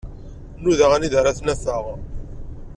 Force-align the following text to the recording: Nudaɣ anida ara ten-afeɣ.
Nudaɣ 0.61 0.91
anida 0.95 1.17
ara 1.19 1.37
ten-afeɣ. 1.37 1.85